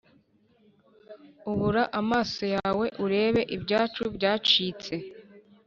Ubura 1.51 1.83
amaso 1.99 2.43
yawe 2.55 2.85
urebe 3.03 3.41
ibyacu 3.55 4.03
byacitse 4.15 4.93